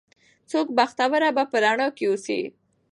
څوک 0.51 0.67
بختوره 0.77 1.29
به 1.35 1.43
په 1.51 1.57
رڼا 1.63 1.87
کې 1.97 2.05
اوسي 2.09 2.41